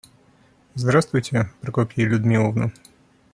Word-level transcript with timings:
Здравствуйте, 0.73 1.51
Прокопья 1.61 2.03
Людмиловна. 2.07 2.71